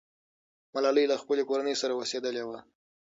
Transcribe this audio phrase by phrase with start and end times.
[0.73, 2.59] ملالۍ له خپلې کورنۍ سره اوسېدلې وه.